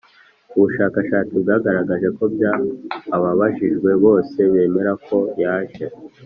Ubushakashatsi 0.55 1.33
bwagaragaje 1.43 2.07
ko 2.17 2.23
byaa 2.33 2.63
ababajijwe 3.15 3.89
bose 4.03 4.37
bemera 4.53 4.93
ko 5.07 5.17
yaje 5.43 5.85